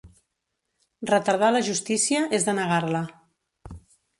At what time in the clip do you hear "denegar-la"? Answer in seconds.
2.51-3.03